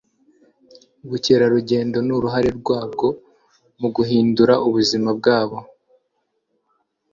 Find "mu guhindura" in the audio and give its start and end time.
3.79-4.53